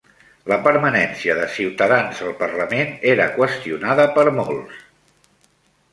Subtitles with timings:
[0.51, 4.85] La permanència de Ciutadans al Parlament era qüestionada per molts.